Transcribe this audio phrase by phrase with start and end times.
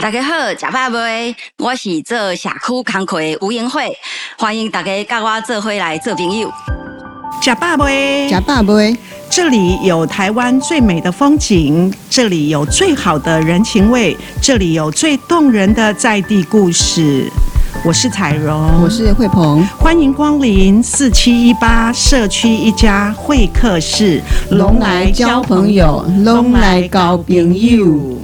[0.00, 1.34] 大家好，吃饱未？
[1.58, 3.92] 我是做社区工课的吴英惠，
[4.38, 6.48] 欢迎大家跟我做伙来做朋友。
[7.42, 8.28] 吃饱未？
[8.28, 8.96] 吃饱未？
[9.28, 17.28] 这里有台湾最美的风景，这里有最好的人情味，这里有最动人的在地故事。
[17.84, 24.22] 我是彩荣，我是慧鹏，欢迎光临四七一八社区一家会客室，
[24.52, 28.16] 拢来交朋友，拢来交朋友。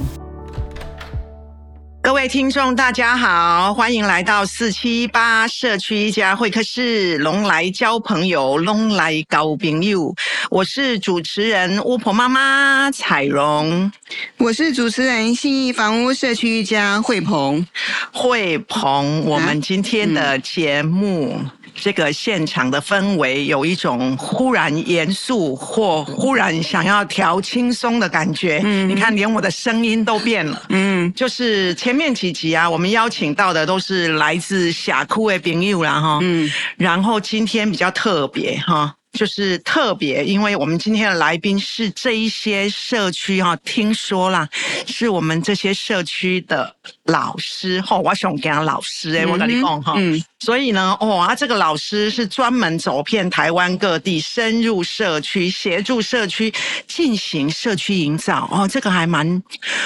[2.27, 10.13] 听众，大家好，欢迎来到四七一八社区一家会客室，龙来交朋友，龙来交朋友。
[10.49, 13.91] 我是主持人巫婆妈妈彩蓉，
[14.37, 17.65] 我是主持人信义房屋社区一家惠鹏，
[18.11, 21.33] 惠鹏，我们今天的节目。
[21.33, 28.61] 啊嗯这个现场的氛围有一种忽然严肃或忽然想要调轻松的感觉。
[28.63, 30.63] 嗯，你看，连我的声音都变了。
[30.69, 36.19] 嗯，就是前面几集啊，我们邀请到的都是来自峡谷的朋友啦，哈。
[36.21, 38.95] 嗯，然后今天比较特别哈。
[39.15, 44.47] 就是特别，因为我们今天的来宾是这一些社区哈，听说啦，
[44.85, 56.53] 是我们这些社区的老师哈，我想讲老师哎，我跟你讲哈，嗯，所以呢，哇，这个老师是专门走遍台湾各地，深入社区，协助社区
[56.85, 59.41] 进行社区营造哦，这个还蛮，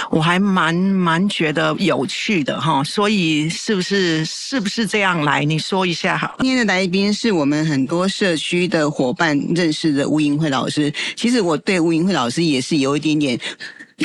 [0.10, 5.44] 我还蛮蛮觉得有趣的哈，所以是不是是不是这样来？
[5.44, 6.36] 你说一下好。
[6.40, 13.38] 今天的来宾是我们很多社区的伙办认识的吴银慧老师，其实我对吴银慧老师也是有一点点。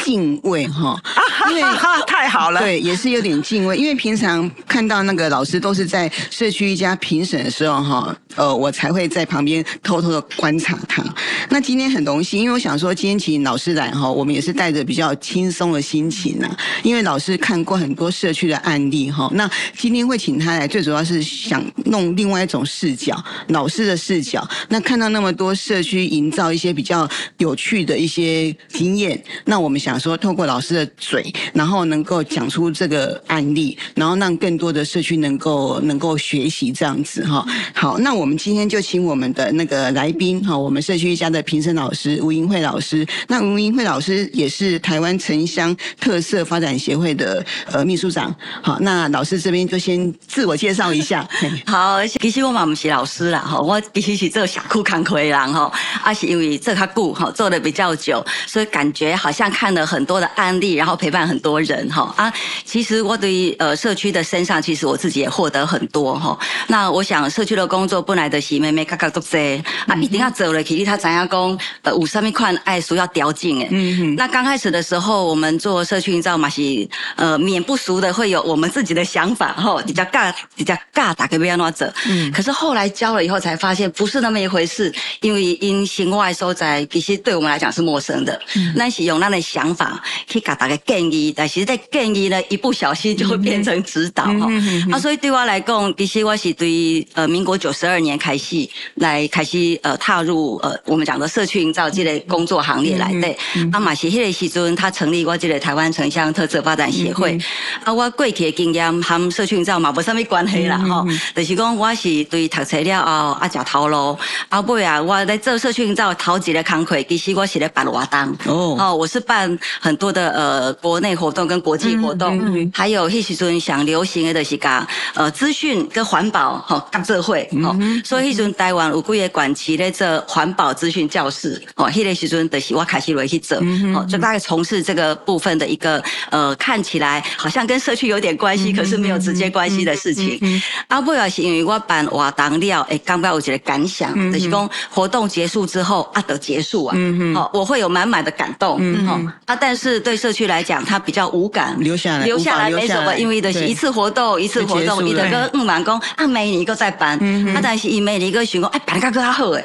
[0.03, 1.01] 敬畏哈，
[1.51, 1.63] 因为
[2.07, 3.77] 太好了，对，也是有点敬畏。
[3.77, 11.05] 因为平常看到那个老师都是在社区一家评审的时候哈，呃，我才会在旁边偷偷的观察他。
[11.51, 16.57] 那今天很荣幸，因为我想说今天请老师来哈，我们也是带着比较轻松的心情啊。
[16.83, 24.47] 因为老师看过很多社区的案例哈，那今天会请他来，最主要是想弄另外一种视角，老师的视角。
[24.69, 27.09] 那看到那么多社区营造一些比较
[27.39, 29.84] 有趣的一些经验，那我们。
[29.85, 37.45] 想说，透过老师的嘴，然后能够讲出这个案例，然后让更多的社区能够能够学习这样子哈。
[37.75, 43.07] 好，那我们今天就请我们的那个来宾哈，我们社区一家的评审老师吴英惠老师。
[43.29, 48.35] 那吴英惠老师也是台湾城乡特色发展协会的呃秘书长。
[48.63, 51.29] 好，那老师这边就先自我介绍一下。
[51.67, 55.71] 好，其实我嘛不是老师啦哈，我其实是做社区工课的人哈，
[56.03, 59.74] 而是因为做较久哈，做的比较久，所以感觉好像看。
[59.75, 62.33] 了很多的案例，然后陪伴很多人哈啊，
[62.65, 66.39] 其实我对于呃社区的身上，其实我自己也获得很多哈。
[66.69, 73.69] 那我想社区的工作本来的是妹妹嘎嘎都在啊，一定要走了，其实他怎样讲呃有什么款爱书要调整哎。
[73.71, 74.15] 嗯哼。
[74.15, 81.87] 那刚开始的时候，我们做社区营造嘛是呃免不俗的会有我们自己的想法哈，比较尬比较尬打给别人拿走。
[82.07, 82.31] 嗯。
[82.33, 88.41] 可是后来教了以后才发现不是那么一回事，因为因行外收在其实对我们来讲是陌生的。
[88.57, 88.73] 嗯。
[88.77, 89.64] 那是用那的想。
[89.65, 89.99] 想法
[90.31, 94.47] 可以给大家建议，但是这建议呢，一不小心就会变成指导哈。
[94.51, 103.35] 嗯、啊，所以对我来讲，其实我是对呃民国九十二年开始来开始呃踏入呃我们讲的社区营造这类工作行列来的。
[103.57, 107.33] 嗯、啊，嘛是迄个时阵，他成立我这个台湾城乡特色发展协会。
[107.33, 107.41] 嗯、
[107.85, 111.03] 啊，我过去的经验和社区营造嘛无啥物关系啦哈。
[111.35, 114.19] 就是讲我是对读册了后啊，食头路。
[114.51, 118.37] 啊尾啊，我在做社区营造头一个工课，其实我是来办活动。
[118.47, 119.54] 哦，哦，我是办。
[119.81, 133.59] 很多的呃国内活动跟国际活动，嗯嗯、还有迄时阵想流行的就是讲呃资讯跟环保哈合作会哦，嗯、所以迄阵台湾有几个馆区咧做环保资讯教室哦，迄个时阵就是我开始来去做
[133.95, 140.41] 哦，就大概从事这个部分的一个呃看起来好像跟社区有点关系，可是没有直接关系的事情。
[140.89, 149.21] 啊，不要是因为我办活动了，诶，刚刚有一个感想，嗯、就是讲活动结束之后啊，得结束啊，嗯好，我会有满满的感动，嗯好。
[149.47, 157.19] 啊，但是对社区来讲，它比较无感，留下来，留下来没什么，因为的是一次活动，一次活动，你的个五万公啊，每年一个在办，
[157.55, 159.65] 啊，但是伊每年一个想讲，哎，办个更加好诶，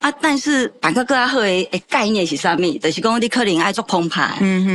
[0.00, 2.78] 啊，但是办个更加好诶，诶，概念是啥物？
[2.78, 4.22] 就是讲你可能爱做澎湃，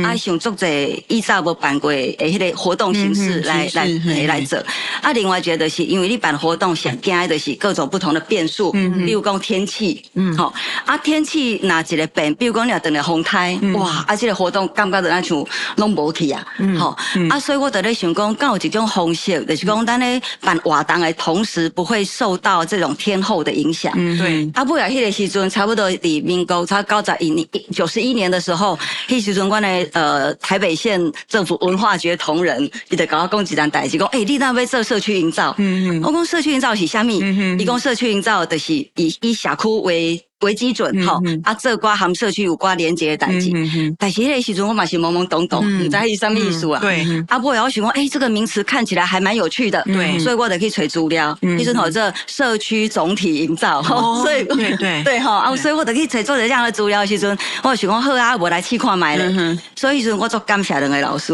[0.04, 0.66] 啊，想做者
[1.08, 4.58] 以前无办过诶，迄个活动形式来来来来做，
[5.02, 10.52] 啊，另外觉得是因为你办活动想惊的是各种不同的变数，嗯比如讲天气，嗯，好，
[10.84, 14.32] 啊，天气哪一个变，比如讲你要等了风台，哇，啊，这个。
[14.42, 15.46] 活动感觉的那像
[15.76, 16.44] 拢无去啊，
[16.76, 23.92] 好、嗯嗯、啊，所以我在咧想讲，敢有一种方式，就是讲咱咧办活动的同时，不会受到到这种天候的影响。
[23.96, 24.50] 嗯，对。
[24.54, 28.76] 啊，不然迄个时阵差不多李民国差九十一年九十一年的时候，
[29.08, 37.20] 迄时阵我的呃台北县政府文化局同仁，伊就搞我讲几单代志，讲诶，你那边做社区营造，嗯嗯，我讲社区营造是虾米？
[37.22, 40.20] 嗯哼，伊讲社区营造就是以以社区为。
[40.42, 43.50] 为基准哈，啊，这瓜含社区有瓜连接的代志，
[43.98, 46.80] 但是那个时阵我嘛是懵懵懂懂，不知道是什么意思啊。
[46.80, 51.38] 对，啊，不过我想讲，哎，这个名词看起来还蛮有趣的，对，所以我得去找资料。
[51.40, 53.80] 其实吼，这社区总体营造，
[54.22, 57.06] 所以对对 对哈，啊，所以我得去找做这样的资料。
[57.06, 59.56] 时阵我想讲好啊，我来试看卖了。
[59.76, 61.32] 所以时阵我做感谢两个老师，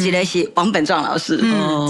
[0.00, 1.40] 一个是王本壮老师，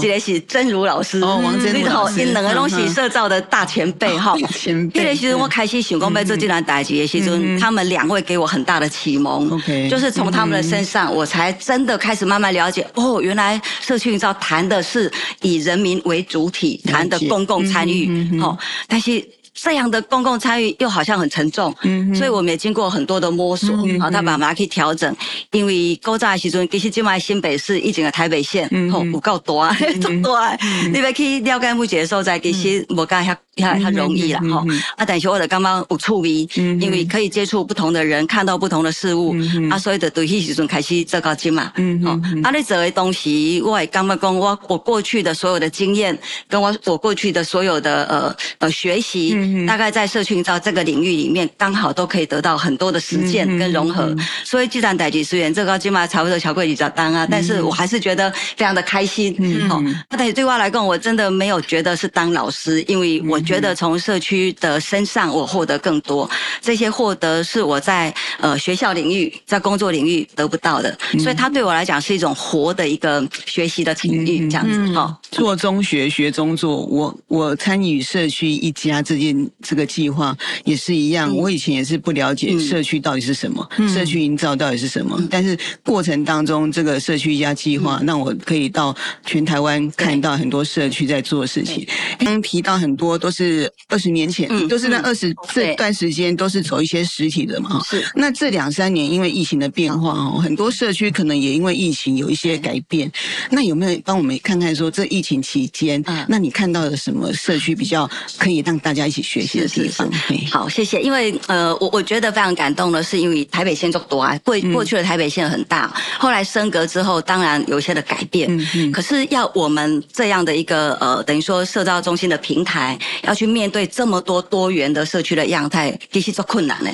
[0.03, 1.19] 一个是真如老师。
[1.21, 4.35] 哦，王真如老师，因两个拢是社造的大前辈哈。
[4.49, 5.01] 前辈。
[5.01, 6.37] 那个时阵我开始想讲要做。
[6.43, 9.49] 既然代志的时阵，他们两位给我很大的启蒙.
[9.89, 15.09] 就是从他们的身上，我才真的开始慢慢了解，哦，原来社区营造谈的是
[15.41, 18.57] 以人民为主体，谈的公共参与，哦，
[18.89, 19.25] 但是。
[19.53, 25.15] 这样的公共参与又好像很沉重，嗯、所以我们也经过很多的摸索，好、他把马去调整。
[25.51, 29.71] 因为古早的时阵，其实今麦新北市以前个台北县，吼有够大，
[30.01, 30.57] 足 大。
[30.91, 34.65] 你要去了解每一个所在，其实无讲遐遐遐容易啦，吼。
[34.97, 41.71] 啊，但是我就感觉有趣味，嗯、因为可以接触不同的人，看到不同的事物，嗯、啊，所以的对迄时阵开始做到今嘛。
[41.75, 46.17] 嗯哦，啊，你做的东西，我也感觉讲，我我过去的所有的经验，
[46.49, 49.42] 跟我我过去的所有的呃呃学习。
[49.65, 54.15] 大概在社区营造这个领域里面，刚好都可以得到很多的实践跟融合。
[54.43, 59.35] 所以，既然代志虽然这个起码差不多超过二十单啊，但是我还是觉得非常的开心。
[59.67, 66.29] 好，那但是对我来讲，我真的没有觉得是当老师，因为我觉得从社区的身上我获得更多。
[66.61, 74.93] 这些获得是我在呃学校领域、在工作领域得不到的，所以它对我来讲是一种活的一个学习的场域，这样子。
[74.93, 76.77] 好，做中学，学中做。
[76.85, 79.32] 我我参与社区一家这件。
[79.61, 80.35] 这个计划
[80.65, 85.21] 也是一样，我以前也是不了解社区到底是什么，社区营造到底是什么。
[85.29, 88.95] 但是过程当中，这个社区一家计划让我可以到
[89.25, 91.85] 全台湾看到很多社区在做事情。
[92.19, 97.81] 刚刚提到很多都是二十年前，都是那二十这段时间都是走一些实体的嘛。
[97.83, 98.05] 是。
[98.15, 103.11] 那这两三年因为疫情的变化哦，很多社区可能也因为疫情有一些改变。
[103.49, 110.07] 那有没有帮我们看看说这疫情期间，那你看到了什么社区比较可以让大家一起学习的地方。
[110.51, 111.01] 好，谢谢。
[111.01, 118.47] 因为呃，我我觉得非常感动的是，因为台北县就多啊，过过去的台北县很大，后来升格之后，当然有一些的改变。
[118.55, 118.91] 嗯嗯。
[118.91, 126.89] 可是要我们这样的一个呃，等于说社造中心的平台，要去面对这么多多元的社区的样态，其实做困难呢。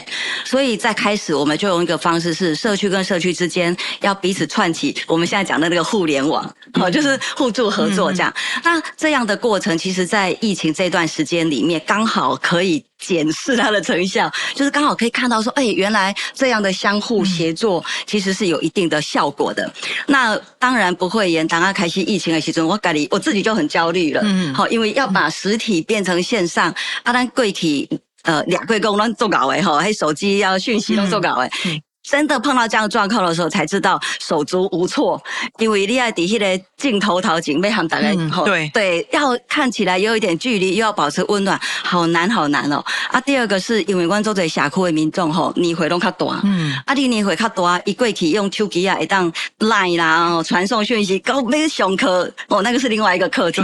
[0.46, 6.44] 所以在开始，我们就用一个方式是，社区跟社区之间要彼此串起我们现在讲的那个互联网，
[6.74, 8.34] 哦，就是互助合作这样。
[8.64, 12.19] 那这样的过程，其实在疫情这段时间里面，刚好。
[12.38, 19.72] 可以检视它的成效， 就是刚好可以看到说，哎，原来这样的相互协作其实是有一定的效果的。
[20.08, 24.22] 那当然不会言，当阿开始疫情的时候，我家里我自己就很焦虑了。
[24.24, 26.74] 嗯，好，因为要把实体变成线上，
[27.04, 27.88] 阿丹柜体
[28.24, 31.82] 呃两柜工乱做搞诶吼，还手机要讯息都做搞诶。
[32.10, 35.22] 嗯真的碰到这样状况的时候，才知道手足无措，
[35.60, 42.84] 因为你要底下的镜头头前被他们打开以后，对对，要看起来有一点距离，又要保持温暖，好难好难哦。
[43.12, 53.62] 啊，第二个是因为温州这社区的民众吼，年岁拢较大，嗯，啊，你年岁较大，一过去用手机啊，会当 line 啦，传送讯息，搞那个上课哦，那个是另外一个课题。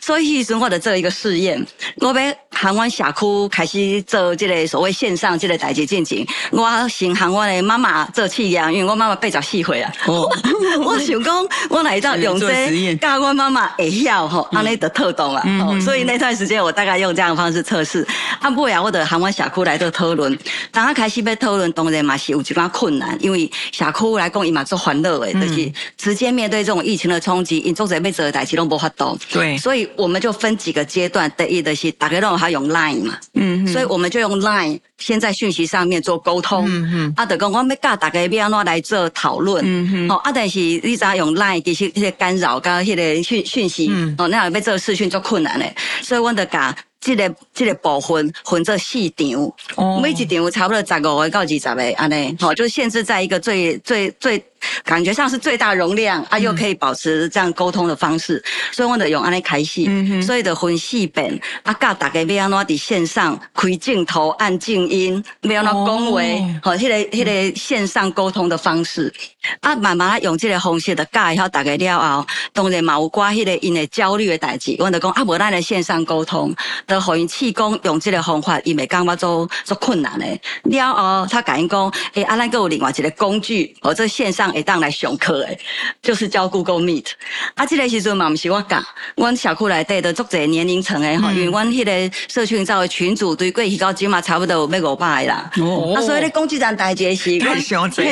[0.00, 7.78] 所以是我的这一个试验，我要喊我社区开始做即个所谓线上即个代志进行，我先喊我的妈。
[7.78, 9.92] 妈妈做试验，因为我妈妈八十四岁啊。
[10.08, 10.28] 哦、
[10.84, 15.40] 我想讲，我来到用这教我妈妈会晓吼，安尼就特懂啊。
[15.46, 18.04] 嗯、所以那段时间，我大概用这样的方式测试。
[18.40, 20.36] 啊，不然我就喊我社区来做讨论。
[20.72, 29.16] 当他开始要讨论，当然嘛是有一寡困难，因为社区来讲，伊嘛做欢乐诶，就是直接面对这种疫情的冲击，因做这辈子的代志拢无法度。
[29.30, 31.30] 对，所以我们就分几个阶段。
[31.36, 36.64] 第一的是大家拢还用 Line 嘛，嗯，所以我们就用 Line 先在讯息上面做沟通。
[36.66, 37.68] 嗯哼，啊，就讲我。
[37.68, 54.42] 要教大家要安怎来做讨论，嗯哼，哦，啊，但是你知用 line 其实迄个干扰，跟迄个讯讯息，嗯、哦，那样要做视讯做困难嘞，所以我得教这个这个部分分做四场，哦、每一场差不多十五个到二十个，安尼，好，就限制在一个最最最
[54.84, 66.22] 感觉上是最大容量啊，又可以保持这样沟通的方式，所以我得用安尼开始，嗯、所以得分四遍啊，教大家要安怎伫线上开镜头、按静音，要安怎讲话，
[66.62, 69.12] 好、哦，迄、那个迄、那个线上沟通的方式。
[69.60, 76.54] 啊，慢慢用这个方式的教以后，大家了后，当然嘛有寡迄个因的焦虑的代志，我就讲啊，无咱的线上沟通，
[76.86, 80.26] 得互因试讲用这个方法，伊袂感觉做做困难的。
[80.64, 85.58] 了后，他甲因讲，诶、欸，啊，咱阁有另外一个工具，哦，这线上会当来上课诶，
[86.02, 87.06] 就是教 Google Meet。
[87.54, 88.82] 啊，这个时阵嘛，毋是我教，
[89.16, 95.50] 阮小区内底的足侪年龄层诶，吼、嗯，因为阮迄个社群造的群组对过去到今嘛，差不多有要五百个啦。
[95.60, 98.02] 哦，啊，所以咧讲即件代志是，太小气，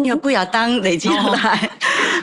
[0.00, 1.70] 你要不要当累积出来？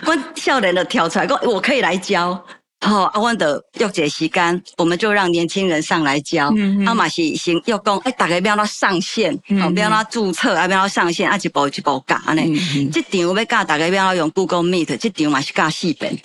[0.03, 2.43] 阮少年就跳出来讲，我可以来教。
[2.81, 6.51] 好，阿阮的约个时间，我们就让年轻人上来教。
[6.85, 12.89] 阿马是先要讲，哎，大家不要他上线，好，不要他注册，啊，不要他上线，啊，一步一步教安尼。
[12.89, 16.17] 这场要教大家不要用 Google Meet，这场嘛是教四遍。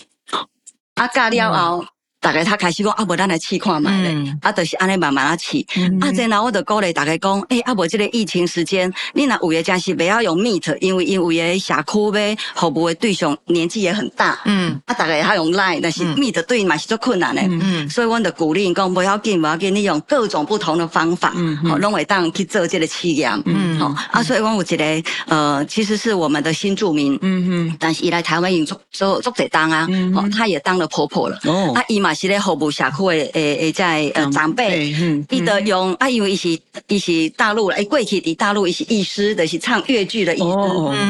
[0.94, 1.84] 啊，教了后。
[2.24, 5.62] 大概他开始讲啊，无咱来试看卖咧，嗯、啊，就是安尼慢慢啊试。
[5.76, 14.40] 嗯、啊，然后我就鼓励大家讲，诶、欸，啊，无这个疫情时间，你若有诶真是不要用 Meet，因为因为诶社区诶服务诶对象年纪也很大。
[14.46, 14.80] 嗯。
[14.86, 17.46] 啊，大概他用 Line，但是 Meet 对伊嘛是足困难诶。
[17.46, 17.86] 嗯。
[17.90, 23.30] 所以我就鼓励讲，不要紧，不要紧，你用各种不同的方法，嗯，好，拢会当去做这个试验。
[23.44, 23.78] 嗯。
[23.78, 27.18] 好，啊，所以我有一个呃，其实是我们的新住民。
[27.20, 27.76] 嗯嗯。
[27.78, 31.38] 但是伊来台湾已经做做做这当啊，哦，他也当了婆婆了。
[31.44, 31.74] 哦。
[31.74, 32.13] 啊，伊嘛。
[32.14, 34.94] 是咧服务社区诶诶诶，在呃长辈，
[35.30, 40.44] 伊得用啊，因为伊是伊是大陆诶，过去伫大陆伊是医师，就是唱粤剧的医师，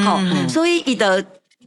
[0.04, 0.18] 吼，
[0.49, 1.20] 所以伊得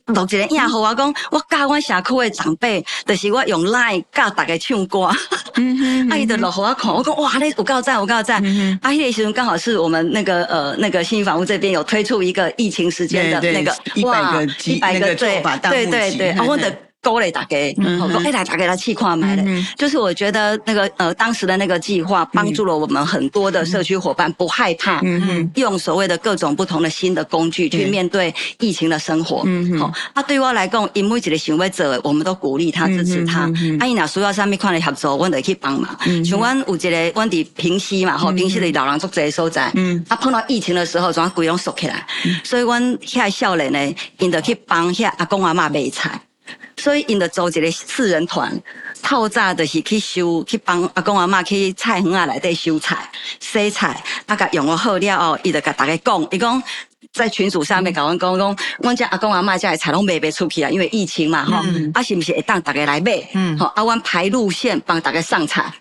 [0.07, 5.09] 录一个影，和我讲，我教我社区诶长辈，就是我用 Line 教大家唱歌，
[5.55, 5.77] 嗯
[6.07, 8.41] 嗯 啊，伊得录和我看，我讲哇，你有够赞，有够赞，
[8.81, 13.71] 啊，迄个时阵刚好是我们那个呃那个信义房屋这边有推出一个疫情时间的那个
[14.03, 15.41] 哇，一百个对
[15.71, 16.73] 对对对，啊，我的。
[17.07, 17.55] 鼓励大家，
[17.99, 19.43] 好，鼓励大家来试看买的，
[19.77, 25.01] 就是我觉得那个呃，当时的那个计划帮助了我们很多的社区伙伴不害怕，
[25.55, 29.45] 用所谓的各种不同的新的工具去面对疫情的生活。
[29.79, 33.41] 好，啊，对我来讲，因为这个行为者，我们都鼓励他支持他。
[33.79, 35.97] 啊，伊若需要上面看的合作，我们就去帮忙。
[36.25, 39.71] 像阮有一个，阮伫平溪嘛，吼，平溪的老人住这个所在，
[40.09, 42.05] 啊，碰到疫情的时候，总要规拢缩起来，
[42.43, 46.19] 所以阮遐少年呢，因得去帮遐阿公阿嬷买菜。
[46.77, 48.51] 所以，因着组一个四人团，
[49.01, 56.61] 透早就是去收，去帮阿公阿嬷去菜园啊内底收菜、洗菜，啊，甲用了好了后，伊就甲大家讲，伊讲
[57.11, 63.27] 在群组上面甲阮讲讲，阮遮阿公阿嬷遮的菜拢卖不出去啊，因为疫情嘛，吼、嗯，啊是毋是会当大家来买？
[63.33, 65.73] 嗯，好，啊，阮排路线帮大家送菜。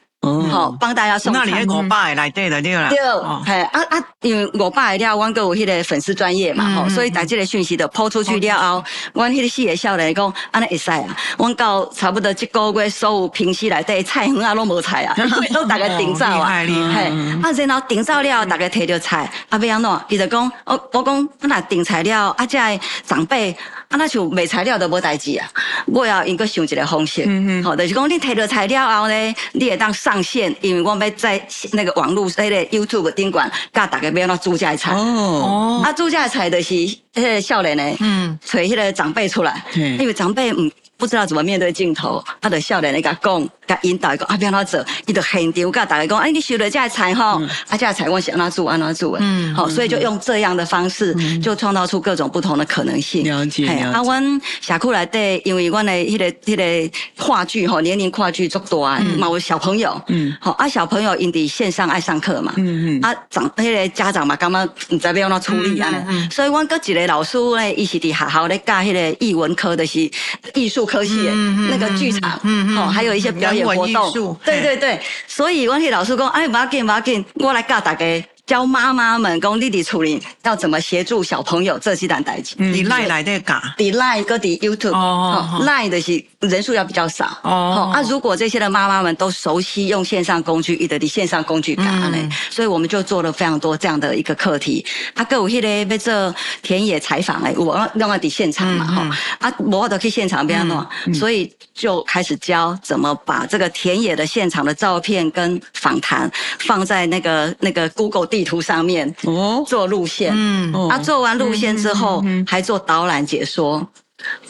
[0.50, 1.42] 好，帮大家送菜。
[1.46, 2.88] 那你五百来对的对了。
[2.88, 2.98] 对，
[3.44, 11.04] 嘿啊啊，因为五百了，阮阁有迄个粉丝专业嘛，吼，所以把这个讯息都抛出去了后，阮迄个四个少年讲，安尼会使啊，
[11.38, 15.14] 阮到差不多一个月，所有平时来对菜园啊拢无菜啊，
[15.52, 17.10] 都大家订造啊，嘿，
[17.42, 20.00] 啊然后订造了，大家摕着菜，啊要安怎？
[20.08, 23.56] 伊就讲，我我讲，啊那订菜了，啊即个长辈。
[23.88, 25.48] 啊，那像卖材料都无代志啊！
[25.86, 31.40] 我要应该想一个方式，嗯嗯，好，就是讲你摕到材料后呢，你会当上线，因为我要在
[31.72, 34.92] 那个网络那个 YouTube 顶管教大家要怎煮这菜。
[34.92, 43.48] 哦，啊，煮这菜就是迄个少年呢，嗯，找迄个长辈出来，嗯，因为长辈唔不知道怎么面对镜头，他的少年来甲讲。
[43.66, 53.24] 甲引导一个啊，不要他做，伊就现场甲大家讲，哎，你收了这菜吼，啊，这菜我想安怎做安怎做，嗯，好，所以就用这样的方式，就创造出各种不同的可能性。
[53.24, 53.66] 了解。
[53.66, 65.92] 啊，阮社区内底，因为阮的迄个迄个话剧吼，年龄跨距足大，嘛有小朋友，嗯，好，啊，小朋友因伫线上爱上课嘛，嗯嗯，啊，长迄个家长嘛，感觉毋知要安怎处理啊，
[66.30, 70.08] 所以阮搁一个老师咧，伊是伫学校咧教迄个艺文科的是
[70.54, 71.34] 艺术科系的，
[71.68, 73.66] 那个剧场，嗯嗯，好，还有一些表演。
[73.66, 78.04] 活动，对对对，所以阮迄老师讲，哎，不要紧，不要紧，我来教大家。
[78.46, 82.54] 教妈妈们讲弟弟处理要怎么协助小朋友这几单代志。
[82.58, 83.60] 你赖来的噶？
[83.76, 87.90] 你赖个的 YouTube 哦，赖的是人数要比较少哦。
[87.92, 92.28] 啊，如果这些的妈妈们都熟悉用线上工具，伊的的线上工具干嘞？
[92.48, 94.86] 所以我们就做了非常多这样的一个课题。
[95.14, 99.18] 啊，各有迄个要做田野采访诶，我用在的现场嘛哈。
[99.40, 108.28] 啊，我都去现场边弄，所以就开始教怎么把这个田野的现场的照片跟访谈放在那个那个 Google。
[108.36, 113.88] 地图上面哦，做路线，嗯，啊，做完路线之后，还做导览解说，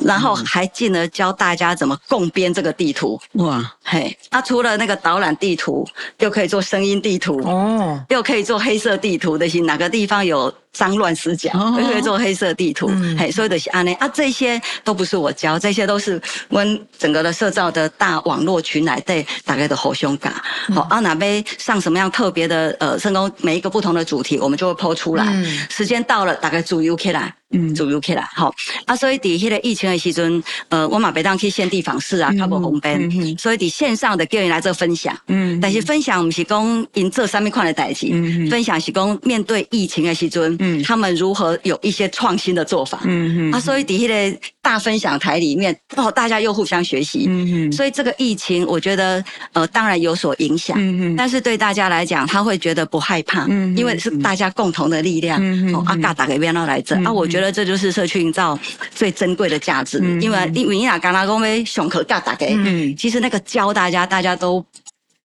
[0.01, 5.87] 然后还进而教大家怎么共编这个地图，哇，嘿，啊，除了那个导览地图，
[6.19, 16.67] 又可以做声音地图哦，又可以做黑色地图的，是哪个地方有脏乱死角，又可以做黑色地图，嗯、嘿，所以的是安内啊，这些都不是我教，这些都是我
[16.99, 20.33] 整个的社造的大网络群来对大概的好胸感。
[20.75, 25.25] 好、嗯，啊，哪边上什么样特别的呃，甚至每一个不同的主题，我们就会 po 出来。
[25.29, 27.33] 嗯、时间到了，大概注 UK 来。
[27.53, 28.53] 嗯，主要起来，好
[28.87, 57.47] 啊，所以在迄个疫情的时阵，呃，我嘛袂当去现地访视啊，较无方便，所以在线上的叫人来做分享，嗯，但是分享毋是讲因做啥物款的代志，嗯，分享是讲面对疫情的时阵，嗯，他们如何有一些创新的做法，嗯嗯，啊，所以底下的大分享台里面，哦，大家又互相学习，嗯嗯，所以这个疫情，我觉得，呃，当然有所影响，嗯嗯，但是对大家来讲，他会觉得不害怕，嗯，因为是大家共同的力量，嗯嗯，哦，啊，嘎打给边闹来着，啊，我觉得。
[57.57, 58.59] 这就是社区营造
[58.95, 64.65] 最珍贵的价值，嗯、因为因为你俩刚刚讲的上课嘎打给，嗯、其实那个教大家，大家都。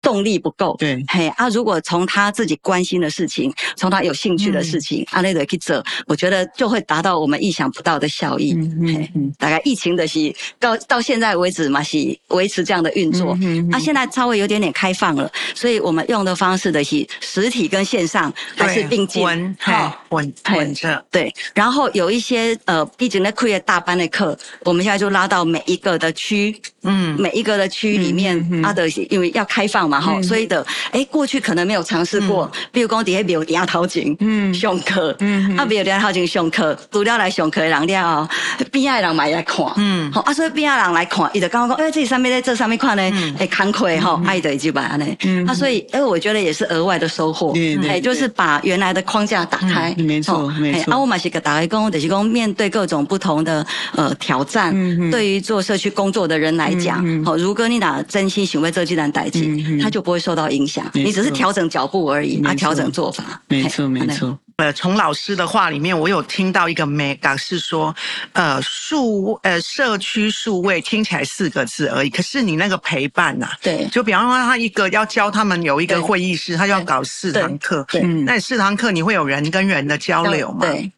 [0.04, 1.48] 动力不够，对，嘿啊！
[1.48, 8.52] 如果从他自己关心的事情，从他有兴趣的事情，阿内德去做，我觉得就会达到我们意想不到的效益。
[8.52, 9.32] 嗯嗯嗯。
[9.38, 11.96] 大概疫情的是到到现在为止嘛，是
[12.28, 13.36] 维持这样的运作。
[13.40, 13.74] 嗯嗯。
[13.74, 19.24] 啊，现在稍微有点点开放了，所以我们用的方式的是实体跟线上还是并进，
[19.58, 21.02] 好稳稳着。
[21.10, 29.93] 对，然后有一些呃，毕竟那课业大班的课，我们现在就拉到每一个的区，嗯，每一个的区里面，啊的，因为要开放嘛。
[29.94, 38.28] 然后，所以的，哎，过去可能没有尝试过，比如讲底下没有底下掏钱，嗯，上课，嗯，啊，没有底下掏钱上课，除了来上课的人了，
[38.72, 43.02] 边爱人买来看，嗯，好，啊，所以边爱人来看，伊就刚刚讲，哎，这上面在这上面看呢，
[43.38, 47.54] 哎，慷慨哈，爱的一句话呢，嗯，啊，所以，哎，我觉得也是额外的收获，
[47.88, 54.74] 哎，就是把原来的框架打开，没错，没错，啊，我嘛是个打开工，就是讲面对各种不同的呃挑战，
[55.12, 59.44] 对于做社区工作的人来讲，好，如果你俩真心想为这几单代志。
[59.84, 63.40] 他就不会受到影响，你只是调整脚步而已，啊，调整做法。
[63.48, 64.38] 没错，没错。
[64.56, 67.94] 呃，从老师的话里面，我有听到一个美感是说，
[68.32, 80.66] 呃，数呃社区数位听起来四个字而已，可是你那个陪伴呐，对，就比方说他一个要教他们有一个会议室，他就要搞四堂课，嗯，那四堂课你会有人跟人的交流吗？
[80.66, 80.90] 对。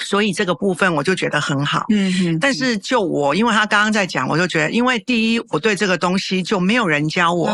[0.00, 2.38] 所以这个部分我就觉得很好，嗯哼。
[2.38, 7.50] 但是就我，因为他刚刚在讲，我就觉得，因为第一，我对这个东西就没有人教我；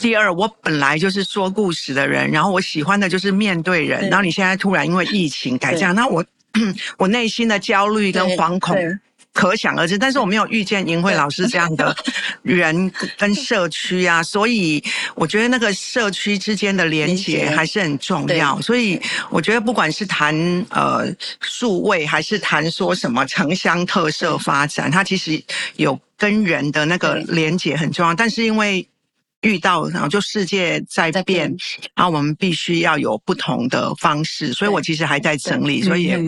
[0.00, 4.08] 第二，我本来就是说故事的人，然后我喜欢的就是面对人。
[4.08, 6.24] 然后你现在突然因为疫情改这样，那我
[6.98, 8.76] 我内心的焦虑跟惶恐。
[9.32, 11.94] 可想而知，但是我没有遇见银慧老师这样的
[12.42, 14.82] 人跟社区啊， 所以
[15.14, 18.60] 我觉得那个社区之间的连接还是很重要。
[18.60, 20.34] 所以我觉得不管是谈
[20.70, 21.06] 呃
[21.40, 25.40] 数位，还是谈说什么城乡特色发展，它其实
[25.76, 28.12] 有跟人的那个连接很重要。
[28.12, 28.86] 但是因为
[29.42, 31.54] 遇到，然后就世界在变，
[31.94, 36.18] 然后我们必须要有不同的方式，所以我其实还在整理，所以也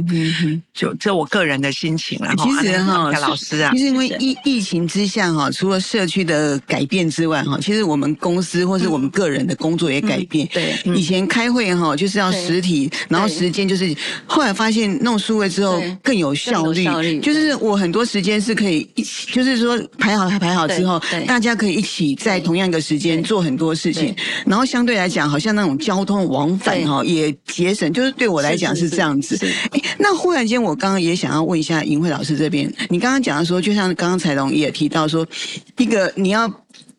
[0.73, 2.35] 就这我个人的心情了。
[2.39, 10.49] 其实哈，老师啊，其实因为疫疫情之下哈，除了社区的改变之外哈，其实我们公司或是我们个人的工作也改变。
[10.53, 13.95] 对，以前开会哈就是要实体，然后时间就是
[14.27, 23.23] 后来发现弄数位之后更有效率，就是我很多时间是可以一起，就是说排好排好之后，大家可以一起在同样一个时间。
[23.23, 24.15] 做很多事情，
[24.47, 29.39] 然后相对来讲，好像那种交通往返哈也节省，就是对我来讲是这样子。
[29.71, 35.27] 哎，那忽然间，我刚刚也想要问一下银慧老师这边，你刚刚讲的说，就像刚刚彩龙也提到说，
[35.79, 36.53] 一个你要。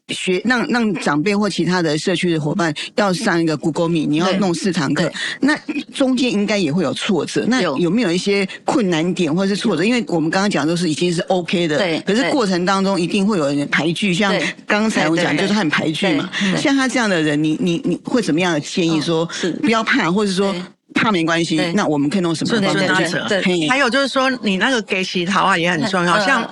[0.10, 5.58] 学让让长辈或其他的社区的伙伴要上一个 Google Meet，你要弄四堂课，那
[5.94, 7.46] 中间应该也会有挫折。
[7.48, 9.84] 那有没有一些困难点或者是挫折？
[9.84, 12.00] 因为我们刚刚讲都是已经是 OK 的，对。
[12.02, 14.34] 可是过程当中一定会有人排拒，像
[14.68, 16.30] 刚才我讲，就是他很排拒嘛。
[16.58, 19.28] 像他这样的人，你你你会怎么样的建议说？
[19.32, 20.54] 是不要怕，或者说。
[21.04, 22.74] 怕没关系，那我们可以弄什么方
[23.06, 23.22] 式？
[23.70, 26.18] 还有就是说，你那个给洗头啊也很重要。
[26.20, 26.48] 像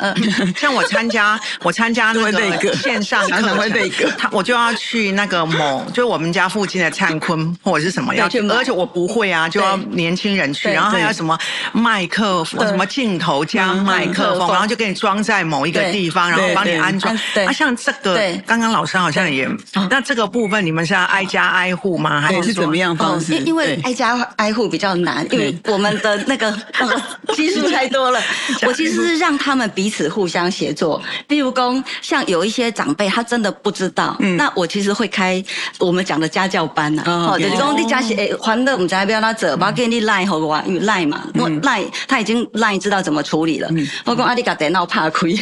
[0.55, 11.37] 像我参加我参加那个线上课程，他我就要去那个某，就我们家附近的灿坤或者是什么要去，而且我不会啊，就要年轻人去，然后还有什么
[11.71, 17.15] 麦克风、什么镜头加麦克风，然后就给你装在某一个地方，然后帮你安装。
[17.45, 19.47] 啊，像这个，刚刚老师好像也，
[19.89, 22.19] 那这个部分你们是要挨家挨户吗？
[22.19, 23.37] 还是怎么样方式？
[23.37, 24.11] 因为挨家。
[24.41, 26.99] 挨户比较难，因为我们的那个那个
[27.35, 28.19] 基数太多了。
[28.65, 30.99] 我其实是让他们彼此互相协作。
[31.27, 35.43] 比如说，像有一些长辈他真的不知道，那我其实会开
[35.77, 37.03] 我们讲的家教班呐。
[37.05, 43.69] 哦，就是说你家是诶，还的我们家不要他走，把给你赖好我，因为赖嘛，我赖他已经赖知道怎么处理了。
[44.05, 45.37] 我讲阿弟个电脑怕亏，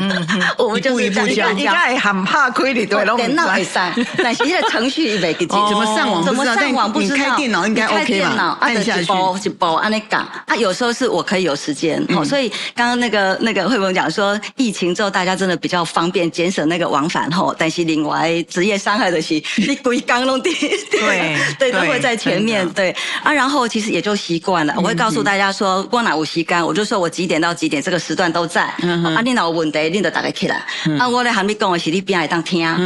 [0.58, 1.56] 我们就是这样。
[1.56, 3.16] 你该很怕亏你对咯。
[3.16, 6.22] 电脑会上，但是现在程序没记住，怎么上网？
[6.22, 7.16] 怎么上网不知道？
[7.16, 8.33] 开电脑应该 OK 吧？
[8.60, 17.54] 按下去，一包一包按那讲啊，有时候是我可以有时间，所以刚刚那个那个慧文讲说，疫情之后大家真的比较方便，减省那个往返吼。
[17.58, 19.34] 但是另外职业伤害的是，
[19.66, 20.50] 你鬼刚弄的，
[20.90, 24.74] 对对都会在前面对啊，然后其实也就习惯了。
[24.76, 28.62] 我会告诉大家说，我哪有时间，我就说我几点到几点这个时段都在。
[28.62, 30.64] 啊，你哪有问题，你就大概起来。
[30.98, 32.76] 啊，我咧喊你讲的是你边来当听，啊，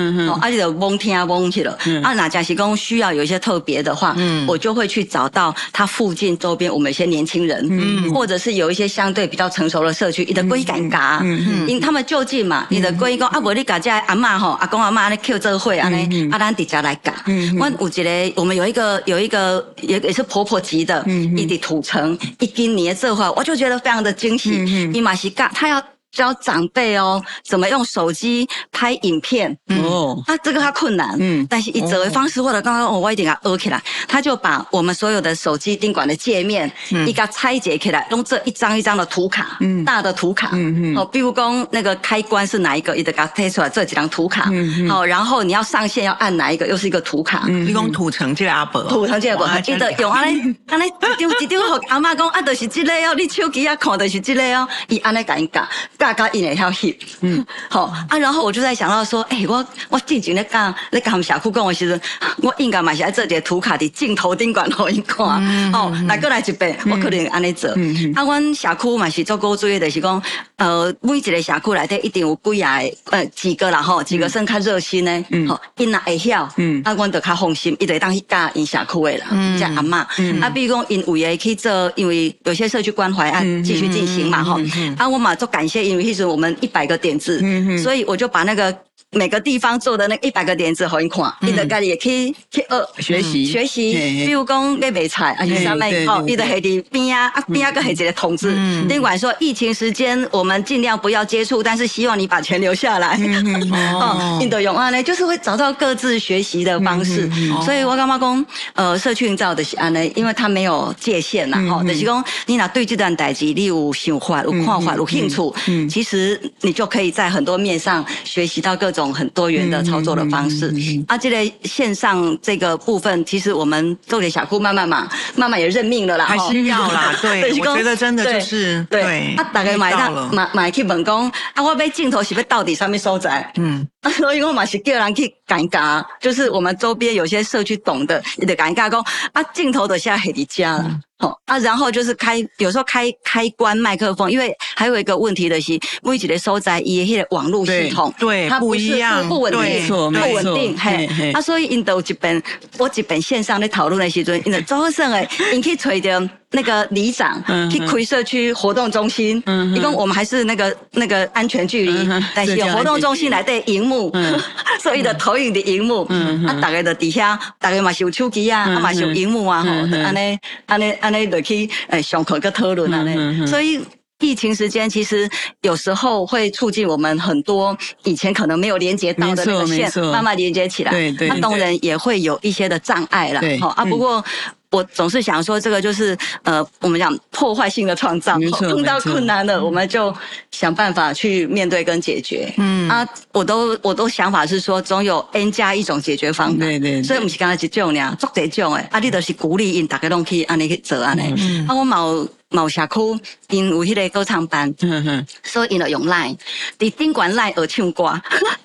[0.49, 1.77] 你就懵听懵去了。
[2.03, 11.23] 啊，哪假是讲需要有一些特别的话，我就会去找到他附近周边我们一些年轻人，或者是有一些相对比较成熟的社区，你的归感嘎，
[11.67, 17.25] 因他们就近嘛，你的归讲啊，无你家家阿嬷吼，阿公阿妈咧 Q 这会安尼，阿咱底下来嘎。
[17.59, 21.05] 我有一个，我们有一个有一个也也是婆婆级的，
[21.37, 25.83] 一的土城一斤年这会，我就觉得非常的惊喜，伊嘛是嘎，他要。
[26.13, 29.57] 教长辈哦，怎么用手机拍影片。
[29.83, 30.23] 哦？
[30.27, 37.07] 他这个他困难，嗯，但是以这个方式或者刚刚我一定要学起来，他就把我们所有的手机定馆的界面，嗯。
[37.09, 55.67] 一个拆解起来，用这一张一张的图卡，嗯，大的图卡，嗯嗯，哦，比如讲那个开关是哪一个，一个给他贴出来这几张图卡，嗯好，然后你要上线要按哪一个，又是一个图卡，嗯，用土城这个阿伯，土城这个阿伯，记得用安尼，安尼一张一张和阿妈讲，啊，就是这个哦，你手机啊看的是这个哦，伊安尼讲一讲。
[55.99, 62.01] 嘎嘎印了一条线，嗯， 好啊，然后我就在想到说，哎、欸，我我进前咧讲，咧讲小库跟我时阵，
[62.39, 67.69] 我应该嘛是在这个图卡的镜头顶管好一看，嗯、哦，来过来一遍，嗯、我可能安尼做。
[67.75, 70.23] 嗯、啊，阮社区嘛是做过作业的是讲，
[70.59, 84.59] 呃，每一个社区内底一定有几啊，呃，几个啦吼，几个算较热心的，嗯，好，因若会晓，嗯，啊，阮就较放心，伊就会当去教因社区的啦，嗯，叫阿嬷，嗯，啊，比如讲因有诶去做，因为有些社区关怀啊继续进行嘛，吼，
[84.97, 85.85] 啊，我嘛做感谢。
[85.85, 88.77] 因为其实我们一百个点子，嗯、哼所以我就把那个
[89.13, 93.47] 每个地方做的那一百个点子好一看，你的家己也可以去呃学习。
[93.47, 93.93] 学习。
[94.27, 98.05] 比如讲你卖菜，啊，是啥卖好，你的黑的边啊啊边啊个黑子。
[98.05, 98.55] 的通知。
[98.89, 103.19] 尽管说疫情时间我们尽量不要接触，但是希望你把钱留下来。
[104.01, 107.31] 哦，印度用啊呢，就是会找到各自学习的方式。
[107.63, 115.53] 所以我干嘛讲呃社区营造的是安呢，因为它没有界限呐，哈，就是讲你哪对这段代志你有想法、有看法、有兴趣。
[115.67, 120.75] 嗯，其实你就可以在很多面上学习到各种很多元的操作的方式。
[121.07, 125.07] 啊，这个线上这个部分，其实我们做点小库慢慢嘛，
[125.37, 126.25] 慢慢也认命了啦。
[126.25, 129.35] 还是要啦，对， 我觉得真的就是对。
[129.37, 133.53] 啊，大概买到买买去问讲，啊，我买镜头是要到底上面收窄？
[133.57, 141.01] 嗯，啊， 所以我嘛是叫人去尴尬，就是我们周边有些社区懂的，你得尴尬讲，啊，镜头的现在黑的家了。
[141.19, 152.41] 好啊，然后就是开，有时候开开关麦克风，因为还有一个问题的是，每一个收在伊的网络系统，对，它不一样，不稳定，不稳定，嘿，啊，所以印度这边，
[152.79, 156.31] 我这边线上的讨论的时阵，因为周胜诶，你可以吹的。
[156.51, 157.39] 那个里长
[157.71, 159.37] 去开社区活动中心，
[159.77, 164.11] 一共我们还是那个那个安全距离，但是有活动中心来对荧幕，
[164.81, 166.05] 所以的投影的荧幕，
[166.47, 169.71] 啊，大概的底下，大概嘛是有手机啊，啊嘛是有荧幕啊，吼，
[170.03, 173.81] 安尼安尼安尼落去诶上课个讨论安尼，所以
[174.21, 175.29] 疫情时间其实
[175.63, 184.23] 有时候会促进我们很多以前可能没有连接到的那个线，慢慢连接起来，对对，那当然也会有一些的障碍了，好啊，不过。
[184.71, 190.15] 我总是想说，这个就是呃，我们讲破坏性的创造，碰到困难了，我们就
[190.51, 192.53] 想办法去面对跟解决。
[192.59, 196.59] 嗯啊，我都我都想法是说，总有 N 加一种解决方法。
[196.59, 197.03] 对对。
[197.03, 201.35] 所以我们是刚才一种呢，做这种诶，啊，你都是鼓励因大家拢去安尼去做安尼。
[201.39, 201.67] 嗯。
[201.67, 203.01] 啊，我某某社区
[203.49, 206.37] 因有迄个歌唱班，嗯哼，所以因就用 Line，
[206.79, 208.21] 伫宾馆 Line 而唱歌。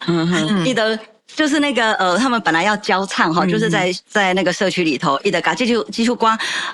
[0.07, 0.65] 嗯哼。
[1.35, 6.27] 就是那个呃，他们本来要教唱哈，就是在在那个社区里头，伊得搞基础基础歌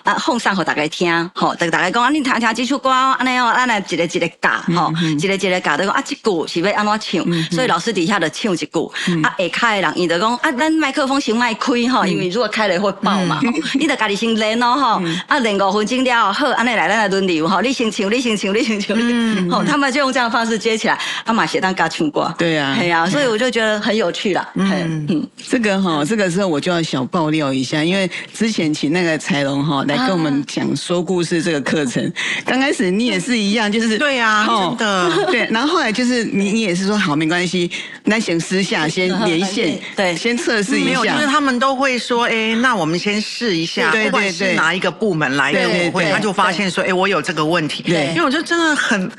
[0.03, 8.91] 啊，哄上和大家听，吼，大大家讲啊，你听听基础歌，安尼哦，安尼一个一个教，吼，一个一个教，都讲啊，这句是要安怎唱，所以老师底下的唱一句，
[9.23, 13.39] 啊，下开的人伊得讲啊，咱麦克风先卖开哈，因为如果开了会爆嘛，
[13.73, 24.47] 你得家己先练哦，哈，啊，练五分钟了，好，安尼来咱来轮流，哈，你先唱，你先唱，你先唱，嗯，好，他们就用这样的方式接起来，啊嘛写当嘎唱歌，对呀，对呀，所以我就觉得很有趣啦。
[24.55, 25.05] 嗯。
[25.09, 32.11] 嗯，这个哈，这个时候我就要小爆料一下，因为之前请那个彩龙哈来跟我们讲说故事这个课程，
[32.45, 35.25] 刚开始你也是一样，就是对呀，真的。
[35.25, 37.69] 对，然后后来就是 你你也是说好没关系，
[38.03, 49.09] 那先私下先连线， 对，先测试一下，没有，就是他们都会说，哎，那我们先试一下，不管是哪一个部门来跟我会，他就发现说，哎，我有这个问题，对，因为我就真的很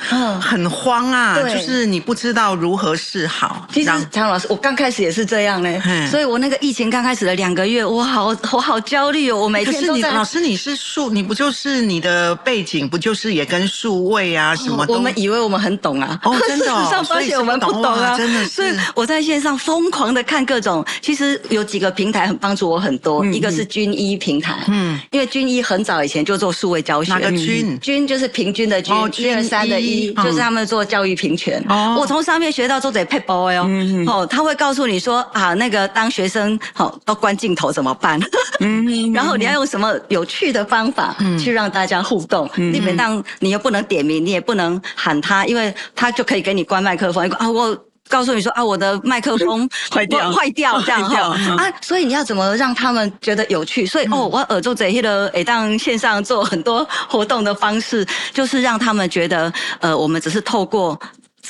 [0.41, 3.67] 很慌啊，就是你不知道如何是好。
[3.73, 5.81] 其实常老师，我刚开始也是这样嘞，
[6.11, 10.11] 所以我那个疫情刚开始的两个月，我好我好焦虑哦，我每天都在。
[10.11, 14.85] 老师，你是数，你不就是你的背景不就是也跟数位啊什么？
[14.89, 18.49] 我们以为我们很懂啊，哦， 真的，事实上发现我们不懂啊，真的是。
[18.49, 27.79] 所以我在线上疯狂的看各种，其实有几个平台很帮助我很多，一个是军医平台，嗯，因为军医很早以前就做数位教学，哪个军？
[27.81, 31.65] 军就是平均的军，一二三的一，就是他们做教育平权。
[31.69, 33.71] 哦，我从上面学到做这配包哦，
[34.07, 38.21] 哦，他会告诉你说啊，那个当学生好都关镜头怎么办？
[38.61, 42.49] 嗯，然后你要用什么有趣的方法去让大家互动？
[42.73, 47.29] 基本上你又不能点名，你也不能喊他，因为他就可以给你关麦克风。
[47.33, 47.77] 啊，我
[48.09, 53.87] 告诉你说啊，我的麦克风 坏掉，坏掉这样 哈啊，所以你要怎么让他们觉得有趣？
[53.87, 60.99] 所以哦，我耳朵这些的，诶，当线上做很多活动的方式，就是让他们觉得呃，我们只是透过。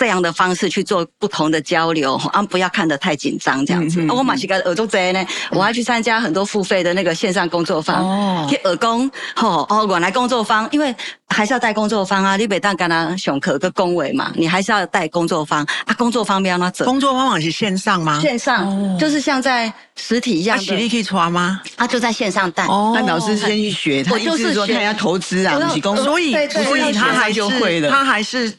[0.00, 4.00] 这样的方式去做不同的交流，啊，不要看得太紧张，这样子。
[4.08, 10.96] 我马西个耳朵贼呢，我还去参加很多付费的那个线上工作坊，哦，去耳工，吼哦，原来工作坊，因为
[11.28, 16.86] 还是要带工作坊啊，你别当跟他上课个恭维嘛，你还是要带工作坊啊，工作坊不要那走。
[16.86, 18.18] 工作坊是线上吗？
[18.20, 20.58] 线上，就是像在实体一样。
[20.58, 21.60] 实力可以穿吗？
[21.76, 22.64] 他就在线上带。
[22.64, 25.60] 哦，那老师先去学，他就是说他要投资啊，
[25.96, 26.32] 所以
[26.64, 27.42] 所以他还是
[27.90, 28.50] 他还是。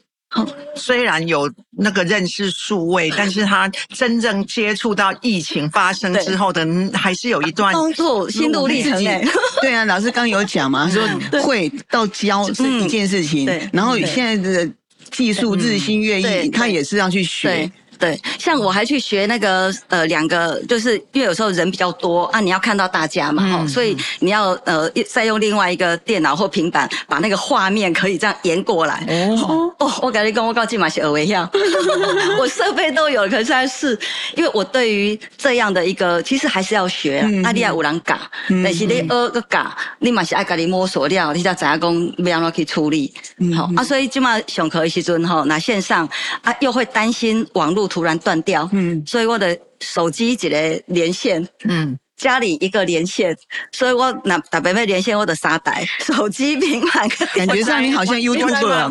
[0.76, 9.04] 虽然有那个认识数位，但是他真正接触到疫情发生之后的，还是有一段工作心路历程。
[9.62, 11.06] 对啊，老师刚有讲嘛， 说
[11.42, 14.72] 会到教是一件事情，然后现在的
[15.12, 17.70] 技术日新月异，他也是要去学。
[18.02, 29.06] 对，像我还去学那个呃两个，就是因为有时候人比较多啊，你要看到大家嘛，嗯、所以你要呃再用另外一个电脑或平板把那个画面可以这样延过来。
[29.38, 31.48] 哦哦，我感觉跟我告进马是耳维一样，
[32.40, 33.98] 我设备都有，可是还是
[34.36, 37.30] 因为我对于这样的一个，其实还是要学啊。
[37.44, 38.20] 阿利亚五郎嘎，
[38.64, 43.14] 但是你二个嘎，你马是爱跟你摸索掉，你才怎样讲要怎去处理。
[43.56, 46.10] 好啊，所以今嘛上课的时阵吼，那线上
[46.42, 47.91] 啊又会担心网络。
[47.92, 52.00] 突然断掉，嗯，所以我的手机一个连线，嗯。
[52.22, 53.36] 家里一个连线，
[53.72, 57.10] 所以我那打别要连线我的沙袋、手机、平板。
[57.34, 58.16] 感觉上你好像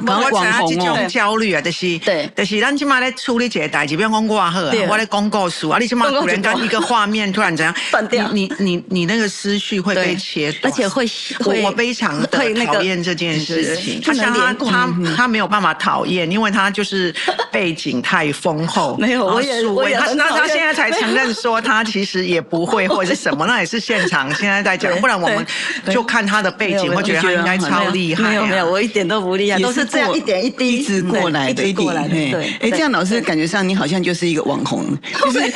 [0.02, 1.06] 网红哦。
[1.08, 11.06] 焦虑啊，就是对，就是咱起码在处理这个代志，比方讲我好，我在广告书啊，你起码突然间一个画面突然怎样断掉，你你你那个思绪会被切断，而且会
[11.44, 14.00] 我我非常的讨厌这件事情。
[14.02, 17.14] 他他他他没有办法讨厌，因为他就是
[17.52, 18.96] 背景太丰厚。
[19.00, 23.19] 没有，我也我也他那他现在才承认说他其实也不会， 或者是。
[23.20, 23.46] 什么？
[23.46, 25.44] 那也是现场现在在讲，不然我们
[25.90, 28.28] 就看他的背景，会觉得他应该超厉害。
[28.28, 32.14] 没有没有，我一点都不厉害，都是这样一点一滴一直过来的，一直过来的。
[32.14, 34.86] 对，哎，这样老师感觉上你好像就是一个网红，
[35.24, 35.52] 就是，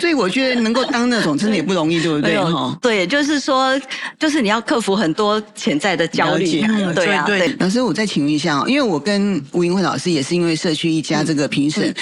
[0.00, 2.38] 所以我觉得能够当那种真的也不容易，对不对？
[2.38, 3.80] 哈，对，就是说，
[4.18, 6.62] 就是你要克服很多潜在的焦虑。
[6.94, 7.48] 对啊，对。
[7.58, 11.92] 老师，我再请问一下，因为我跟吴英慧老师也是因为社区一家这个评审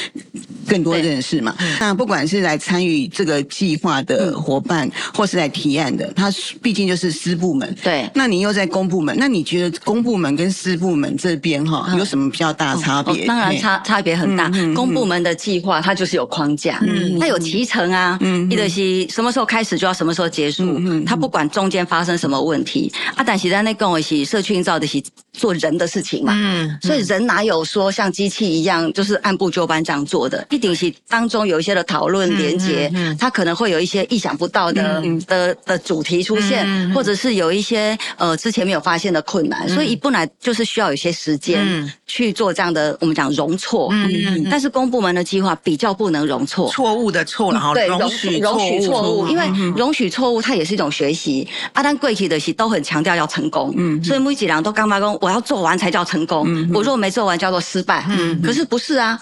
[0.68, 1.54] 更多认识嘛。
[1.78, 4.89] 那不管是来参与这个计划的伙伴。
[5.14, 7.76] 或是来提案的，他毕竟就是私部门。
[7.82, 13.26] 对，那你又在公部门，那你觉得公部门跟私部门这边哈有什么比较大差别？
[13.26, 14.50] 当然差差别很大。
[14.74, 16.80] 公部门的计划它就是有框架，
[17.18, 18.18] 它有提成啊，
[18.50, 20.64] 一德西什么时候开始就要什么时候结束，
[21.04, 22.92] 它不管中间发生什么问题。
[23.14, 25.02] 啊，但是在那跟我一起社区营造的是
[25.40, 30.46] 做人的事情嘛，嗯所以人哪有说像机器一样就是按部就班这样做的？
[30.50, 35.02] 一定是当中有一些的讨论连结，它可能会有一些意想不到的。
[35.26, 43.88] 的的主题出现，嗯、或者是有一些呃之前没有发现的困难，嗯、所以一本来就是需要有些时间去做这样的我们讲容错。
[43.92, 51.46] 嗯，但是公部门的计划比较不能容错，错误的错，然后对容许容许错误，因为容许错误它也是一种学习。
[51.72, 59.18] 阿丹贵体的习都很强调要成功，嗯，所以每几两都刚发工，我要做完才叫成功，嗯、我如果没做完叫做失败，嗯，可是不是啊。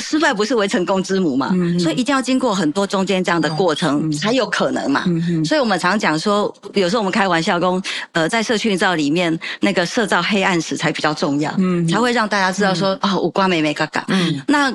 [0.00, 1.50] 失败不是为成功之母嘛？
[1.54, 5.02] 嗯、所以一定要经过很多中间这样的过程才有可能嘛。
[5.06, 7.82] 嗯、所以我们常讲说，有时候我们开玩笑说，
[8.12, 14.04] 呃，在社区营造里面，那个社造黑暗史才比较重要，嗯、才会让大家知道说，啊、嗯哦，五瓜妹妹嘎嘎。
[14.06, 14.72] 嗯，那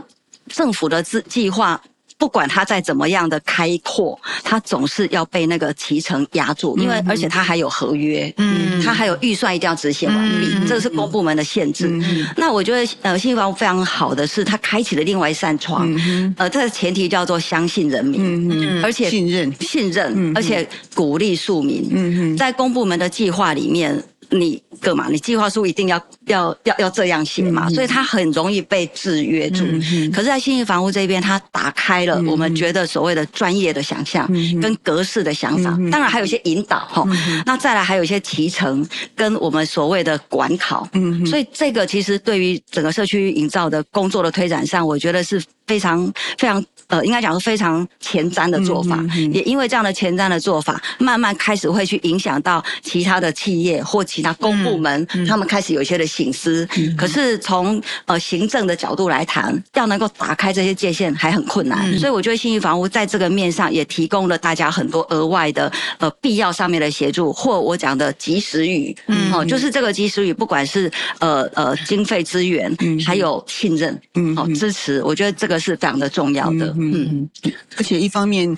[0.49, 1.79] 政府的计计划。
[2.17, 11.87] 不管它再怎么样的开阔，它总是要被那个期程压住，因为而且它还有合约，嗯，它还有预算一定要执行完毕，嗯、这个是公部门的限制。
[11.87, 19.53] 嗯、那我觉得呃，信义房屋非常好的是，它开启了另外一扇窗，嗯、呃，这个前提叫做相信人民，嗯、而且信任。
[19.59, 24.01] 信任，而且鼓励庶民，嗯、在公部门的计划里面。
[24.33, 25.07] 你干嘛？
[25.09, 27.67] 你计划书一定要要要要这样写嘛？
[27.67, 29.63] 嗯、所以它很容易被制约住。
[29.65, 34.27] 嗯嗯、可是，在新义房屋这边，它打开了我们觉得所谓的专业的想象
[34.61, 35.75] 跟格式的想法。
[35.79, 37.03] 嗯、当然，还有一些引导哈。
[37.07, 40.87] 嗯、那再来，还有一些提成跟我们所谓的管考。
[40.93, 46.63] 嗯、所以，这个其实对于整个社区营造的工作的推展上，我觉得是非常非常。
[46.87, 56.67] 呃，应该讲是非常前瞻的做法，嗯嗯嗯、也因为这样的前瞻的做法，慢慢开始会去影响到其他的企业或其他公部门，他们开始有一些的醒思。
[56.77, 76.73] 嗯、可是从呃行政的角度来谈，要能够打开这些界限还很困难，嗯、所以我觉得信义房屋在这个面上也提供了大家很多额外的呃必要上面的协助，或我讲的及时雨，嗯，哦，就是这个及时雨，不管是呃呃经费资源，嗯，还有信任，嗯，哦支持，我觉得这个是非常的重要的。
[76.77, 78.55] 嗯嗯，而且一方面，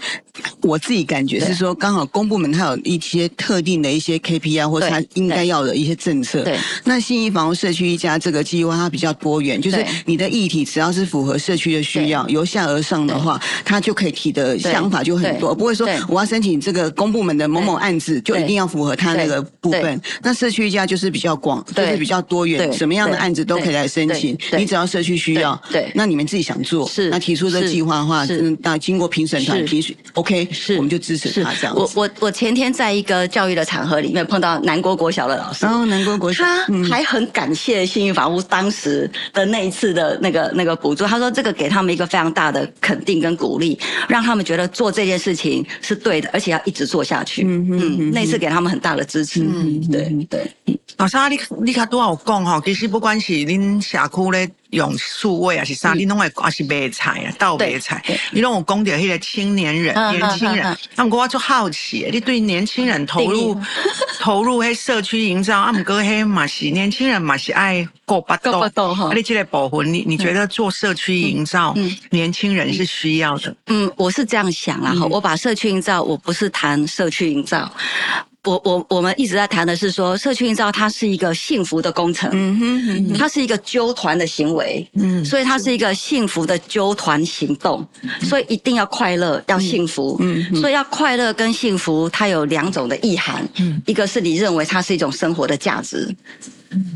[0.62, 6.44] 我自己感觉是说，刚好公部门它有一些特定的一些 KPI，或者它应该要的一些政策。
[6.44, 20.02] 对，那信义房屋社区一家这个计划，它比较多元，就是你的议题只要是符合社区的需要，由下而上的话，它就可以提的想法就很多，不会说我要申请这个公部门的某某案子，就一定要符合它那个部分。
[20.22, 28.26] 那社区一家就是比较广，就是比较多元，什么样的案子都可以来申请，你只要社区需要，对，那你们自己想做，是那提出这个计划的话。
[28.26, 31.76] 是，那经过评审团评审，OK，是，我们就支持他这样。
[31.76, 47.44] 我我我前天在一个教育的场合里面碰到南国国小的老师，然后南国国小他还很感谢幸运房屋当时的那一次的那个那个补助，他说这个给他们一个非常大的肯定跟鼓励，让他们觉得做这件事情是对的，而且要一直做下去。
[47.44, 49.42] 嗯嗯，那次给他们很大的支持。
[49.42, 50.52] 嗯，对对。
[50.98, 52.62] 老师，你你看多少讲哈？
[52.64, 54.50] 其实不管是恁社区咧。
[54.72, 58.04] 用数位啊是啥，你拢会还是卖菜啊，倒卖菜。
[58.32, 63.56] 你拢有讲到迄个青年人，年轻人，那我就好奇，你对年轻人投入
[64.20, 71.76] 投入迄社区营造，啊，毋过迄嘛是年轻人嘛是爱过巴肚，啊，你这个保护，你你觉得做社区营造，
[72.10, 73.56] 年轻人是需要的？
[73.68, 77.72] 嗯，我是这样想啦，哈，我把社区营造，我不是谈社区营造。
[78.46, 85.76] 我我我们一直在谈的是说，社区营造它是一个幸福的工程，嗯哼，嗯哼，它是一个纠团的行为，嗯，所以它是。
[85.76, 87.86] 一个幸福的纠团行动，
[88.22, 96.16] 所以一定要快乐，要幸福，嗯，所以要快乐跟幸福，它有两种的意涵，嗯，一个是你认为它是一种生活的价值，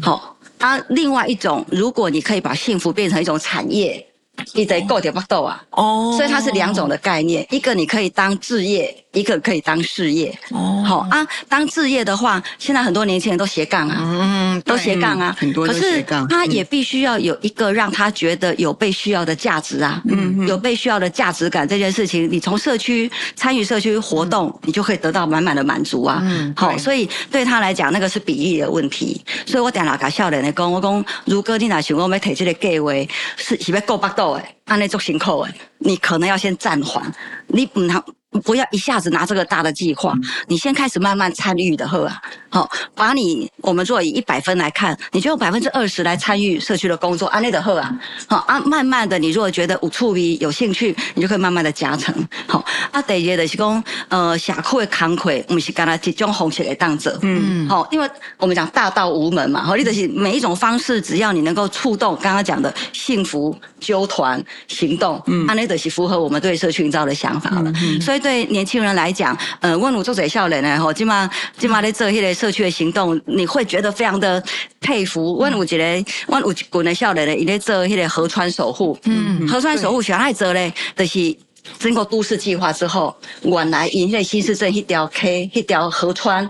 [0.02, 4.06] 好，啊，另外一种，如果你可以把幸福变成一种产业。
[4.54, 5.62] 你得够点不豆啊！
[5.72, 10.38] 哦，所以它是两种的概念，一个你可以当置业，一个可以当事业。
[10.52, 16.28] 哦，好啊，当置业的话，现在很多年轻人都斜杠啊，嗯，都斜杠啊，很多都斜杠。
[16.28, 26.20] 可是他也必须要有一个让他觉得有被需要的价值啊，嗯，有被需要的价值感这件事情，你从社区参与社区活动，你就可以得到满满的满足啊。
[26.24, 29.24] 嗯，好，所以对他来讲，那个是比例的问题。
[29.46, 32.92] 所以我点了个笑脸的讲，我讲如果你拿想我们提这个计划，
[33.38, 34.40] 是是要够巴豆。
[34.66, 37.12] 按那做辛苦诶，你可能要先暂缓，
[37.48, 38.00] 你不能。
[38.44, 40.14] 不要一下子拿这个大的计划，
[40.48, 47.92] 你先开始慢慢参与的呵啊，好，把你我们做以一百分来看，你就用百分之二十来参与社区的工作，安内的呵啊，
[48.28, 52.14] 好啊，慢慢的，你如果觉得有触笔有兴趣，你就可以慢慢的加成，
[52.48, 68.19] 好啊，第二个就是讲，呃，社区的工课，不是刚才集中红起来当者，嗯，好，因为我们讲大道无门嘛，好，你就是每一种方式，只要你能够触动刚刚讲的幸福纠团行动，嗯，安内的是符合我们对社区营造的想法了，嗯，所以。
[68.20, 74.44] 对年轻人来讲，呃，问我做这少年呢，吼，今嘛今嘛在做迄个社区的行动，你会觉得非常的
[74.80, 75.36] 佩服。
[75.38, 80.74] 问有一个，问有一群的少年呢，伊在做迄个河川守护，嗯，河川守护谁爱做呢？
[80.96, 81.38] 就是
[81.78, 86.50] 经过都市计划之后，原来因为新市镇一条溪，一条河川。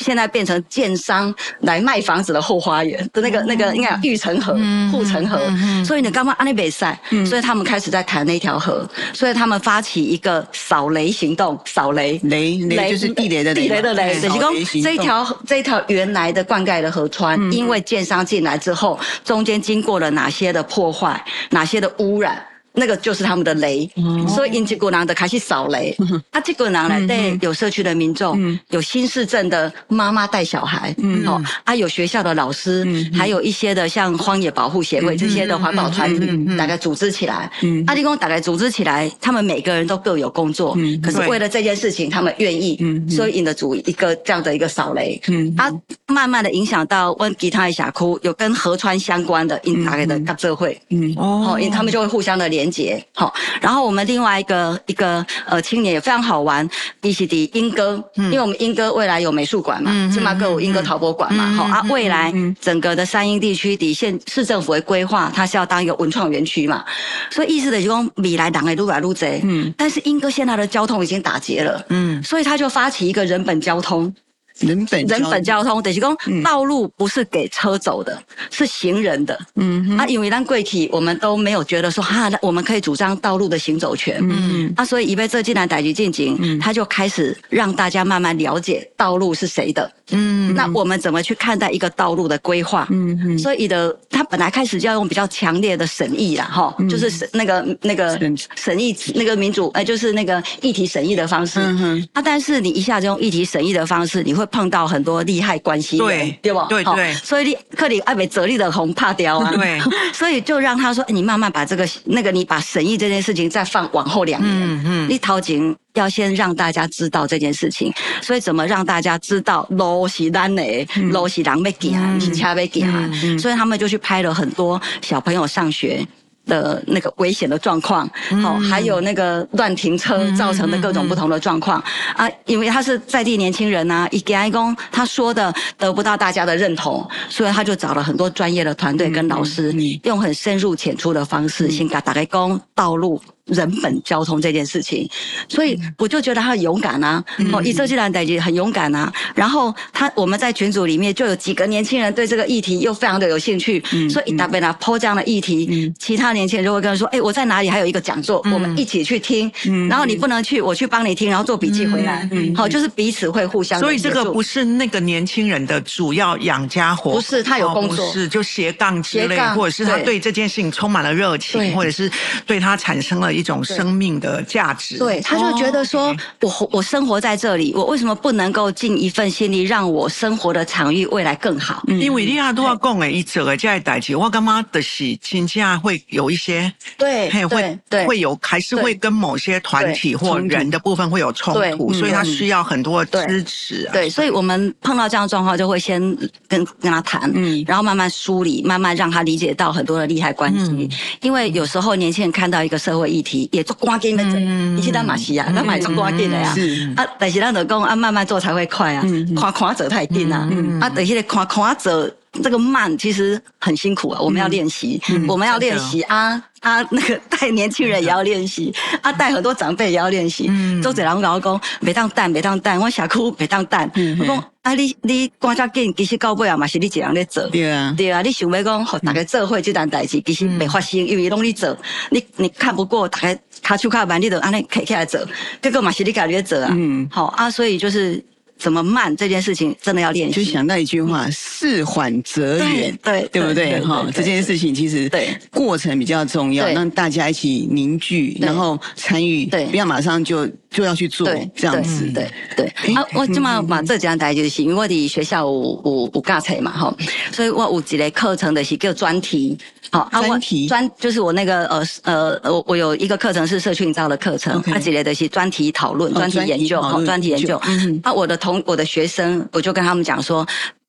[0.00, 4.54] 现在变成建商来卖房子的后花园的那个那个应该有护城河
[4.90, 5.38] 护城河，
[5.84, 12.18] 所以你刚刚安利北赛，所以他们开始在谈那条河，所以他们发起一个扫雷行动，扫雷。
[12.24, 22.42] 雷雷就是地雷的地雷的雷，就是说这一条这一条原来的灌溉的河川，因为建商进来之后，中间经过了哪些的破坏，哪些的污染。
[22.72, 25.94] 那个就是他们的雷，嗯、所以因吉古囊的开始扫雷。
[25.98, 45.70] 嗯、啊，这股人来对有社区的民众，嗯、有新市镇的妈妈带小孩，嗯，哦，啊，有学校的老师，嗯、还有一些的像荒野保护协会、嗯、这些的环保团体，嗯、大概组织起来，嗯，阿弟公大概组织起来，他们每个人都各有工作，嗯，可是为了这件事情，他们愿意，嗯，所以引得组一个这样的一个扫雷，嗯，啊，
[46.06, 56.68] 慢慢的影响到问吉他的峡谷，有跟河川相关的，因大概的各社会，嗯，哦，因他们就会互相的连接，好，然后我们另外一个一个呃青年也非常好玩
[57.00, 61.64] ，B C D 莺歌，因为我们莺歌未来有美术馆嘛，金马歌舞莺歌陶博馆嘛，好。
[61.70, 66.84] 啊，未来整个的三莺地区底县市政府的规划，它是要当一个文创园区嘛，
[67.30, 69.14] 所以意思的就是说未来人会越来越多，
[69.44, 74.12] 嗯，但是莺歌现在的交通已经打结了，嗯，所以他就发起一个人本交通。
[74.60, 79.38] 人本人本交通，等于讲道路不是给车走的，嗯、是行人的。
[79.56, 84.18] 嗯哼，啊，因为咱贵体我们都没有觉得说哈，我们可以主张道路的行走权。
[84.20, 89.90] 嗯，啊，所以以为这进来逮局进警，嗯，他就开始让大家慢慢了解道路是谁的。
[90.10, 92.86] 嗯，那我们怎么去看待一个道路的规划？
[92.90, 98.18] 嗯嗯，所以的他本来开始就要用比较强烈的审议啦，哈，就是审那个那个
[98.56, 101.60] 审议那个民主，呃，就是那个议题审议的方式。
[101.60, 104.46] 嗯哼，啊，但是你一下子用议题审议的方式，你会。
[104.50, 106.66] 碰到很多利害关系，对对吧？
[106.68, 109.80] 对对，所以你克里爱被折立的红怕掉啊，对，
[110.12, 120.62] 所以就让他说，你慢慢把这个那个，你把审议这件事情再放往后两年，嗯嗯，你掏钱要先让大家知道这件事情，所以怎么让大家知道路是咱的，
[121.10, 126.06] 路是人要行，是车要行，所以他们就去拍了很多小朋友上学。
[126.50, 128.10] 的那个危险的状况，
[128.42, 131.82] 好，还有那个乱停车造成的各种不同的状况。
[132.16, 139.72] 啊，因为他是在地年轻人呐，一给开工他说的得不到大家的认同，所以他就找了很多专业的团队跟老师，
[140.02, 143.22] 用很深入浅出的方式，先给大家讲道路。
[143.50, 145.08] 人本交通这件事情，
[145.48, 147.22] 所以我就觉得他很勇敢啊！
[147.52, 149.12] 哦，以色列人代志很勇敢啊。
[149.34, 159.50] 然后他我们在群组里面就有几个年轻人对这个议题又非常的有兴趣，所以一大被他抛这样的议题，其他年轻人就会跟他说：“哎，我在哪里还有一个讲座，我们一起去听。
[159.88, 162.28] 然后你不能去，我去帮你听，然后做笔记回来。
[162.54, 163.80] 好，就是彼此会互相。
[163.80, 172.10] 所以这个不是那个年轻人的主要养家活，不是他有工作，是就斜杠之类，或者是他对这件事情充满了热情，或者是
[172.46, 173.30] 对他产生了。
[173.40, 181.82] 一种生命的价值，对，他就觉得说，我我生活在这里，我为什么不能够尽一份心力，让我生活的场域未来更好？
[181.88, 193.88] 因为你亚都要讲诶，一整个这样代志，我干嘛的是亲家会有一些对，会对会有，还是会跟某些团体或人的部分会有冲突，所以他需要很多支持。
[193.90, 195.98] 对，所以我们碰到这样的状况，就会先
[196.46, 200.90] 跟跟他谈，嗯，然后慢慢梳理，慢慢让他理解到很多的利害关系。
[201.22, 203.29] 因为有时候年轻人看到一个社会议题。
[203.52, 206.54] 也做关键的，你是咱嘛是啊，那买做关键的呀。
[206.96, 209.02] 啊，但是咱就讲啊，慢慢做才会快啊。
[209.36, 210.48] 看看做太紧啊。
[210.80, 214.20] 啊，等于看看者这个慢，其实很辛苦啊。
[214.20, 218.72] 我们要练习，我们要练习啊啊， 那个带年轻人也要练习，
[219.02, 220.48] 啊，带很多长辈也要练习。
[220.80, 223.90] 做这人跟我讲，别当蛋，别当蛋，我下苦别当蛋。
[224.20, 227.42] 我讲啊，你你赶较紧，其实到尾啊嘛是你一个人在做。
[227.48, 231.76] 对啊，对啊，你想要讲，大家做会这件代志，其实没发生，因为拢你做，
[232.10, 235.20] 你你看不过，大家卡手卡慢，你就安尼开起来做，
[235.60, 236.68] 结果嘛是你家己在做啊。
[236.70, 238.24] 嗯，好啊，所以就是。
[238.60, 240.44] 怎么慢这件事情真的要练习。
[240.44, 243.80] 就想到一句话：事缓则圆，对对不对？
[243.80, 252.06] 哈，这件事情其实对过程比较重要，让大家一起凝聚，然后参与，对，不要马上就就要去做这样子。
[252.12, 252.94] 对对。
[252.94, 256.94] 啊，我今嘛把这讲台就是，因为我的学校有有有教册嘛，哈，
[257.32, 259.56] 所以我有一个课程的是叫专题。
[259.92, 267.56] 好，专题专就是我那个呃呃，我我有一个课程是社区营造的课程，啊几类的是专题讨论、专题研究、好专题研究。
[268.04, 270.44] 啊，我的同我的学生，我就跟他们讲说，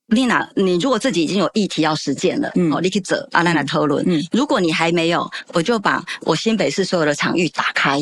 [0.08, 4.04] 丽娜，你如果自己已经有议题要实践了，哦，你可以走阿兰来讨论。
[4.08, 8.00] 嗯，如果你还没有，我就把我新北市所有的场域打开。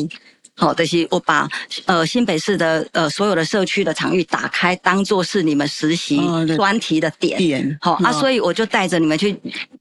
[0.60, 1.48] 好，这些我把
[1.86, 6.20] 呃新北市的呃所有的社区的场域打开，当做是你们实习
[6.54, 7.38] 专题的点。
[7.38, 9.34] 点好啊，所以我就带着你们去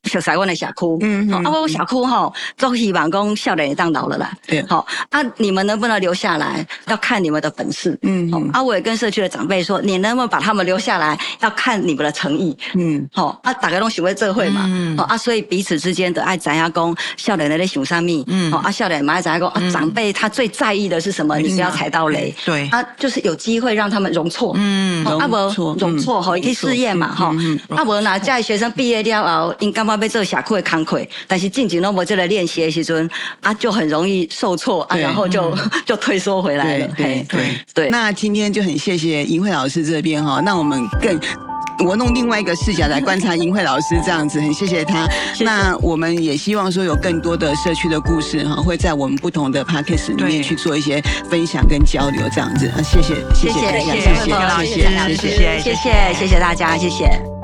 [0.05, 0.97] 小台湾的小窟。
[1.01, 4.31] 嗯，好啊，我小窟哈，都希望讲笑脸也当老了啦。
[4.47, 7.99] 对，好啊，你们能不能留下来，要看你们的本事。
[8.03, 12.57] 嗯，好啊，我也跟社区的长辈说，你能不能把他们留下来，要看你们的诚意。
[12.75, 14.63] 嗯，好啊，大家都喜欢这会嘛。
[14.69, 18.23] 嗯，好啊，所以彼此之间的爱怎样讲，笑脸的在想啥咪。
[18.27, 20.68] 嗯，好啊，笑脸嘛爱怎样讲啊，长辈他最在。
[20.69, 22.31] 在意的是什么，你不要踩到雷。
[22.45, 24.53] 对啊，就是有机会让他们容错。
[24.55, 25.35] 嗯，啊不
[25.79, 27.33] 容错哈，可以试验嘛哈。
[27.69, 31.01] 啊不那在学生毕业了后，因干嘛要做社区的工课？
[31.27, 33.09] 但是进前都没这个练习的时阵，
[33.41, 35.57] 啊就很容易受挫啊，然后就
[35.87, 36.87] 就退缩回来了。
[36.95, 37.89] 对对对。
[37.89, 41.19] 那今天就很谢谢银慧老师这边哈，那我们更。
[41.85, 45.07] 我弄另外一个视角来观察英慧老师这样子很谢谢他。
[45.41, 57.38] 那我们也希望说有更多的社区的故事哈会在我们不同的 package 里面去做一些分享跟交流这样子谢谢谢谢大家谢谢谢谢谢谢谢谢谢谢谢大家谢谢。